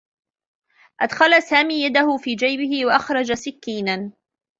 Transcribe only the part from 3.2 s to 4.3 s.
سكّينا.